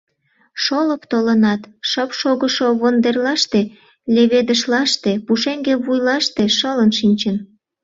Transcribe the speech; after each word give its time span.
Шолып 0.63 1.03
толынат, 1.11 1.61
шып 1.89 2.09
шогышо 2.19 2.67
вондерлаште, 2.79 3.61
леведышлаште, 4.13 5.11
пушеҥге 5.25 5.73
вуйлаште 5.83 6.43
шылын 6.57 6.91
шинчын. 6.99 7.35